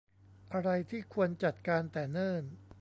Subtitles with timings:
[0.53, 2.43] อะไรที่ควรจัดการแต่เนิ่น